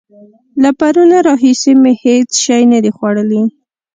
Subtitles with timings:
[0.61, 3.43] له پرونه راهسې مې هېڅ شی نه دي خوړلي.